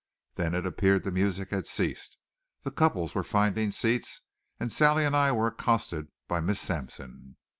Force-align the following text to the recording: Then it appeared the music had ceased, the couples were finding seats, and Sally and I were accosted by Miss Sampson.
Then 0.33 0.55
it 0.55 0.65
appeared 0.65 1.03
the 1.03 1.11
music 1.11 1.51
had 1.51 1.67
ceased, 1.67 2.17
the 2.63 2.71
couples 2.71 3.13
were 3.13 3.21
finding 3.23 3.69
seats, 3.69 4.21
and 4.59 4.71
Sally 4.71 5.05
and 5.05 5.15
I 5.15 5.31
were 5.31 5.45
accosted 5.45 6.07
by 6.27 6.39
Miss 6.39 6.59
Sampson. 6.59 7.37